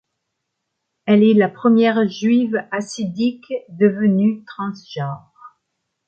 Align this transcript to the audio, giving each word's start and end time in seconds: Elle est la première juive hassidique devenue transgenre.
Elle 1.05 1.21
est 1.21 1.35
la 1.35 1.47
première 1.47 2.09
juive 2.09 2.65
hassidique 2.71 3.45
devenue 3.69 4.43
transgenre. 4.45 5.31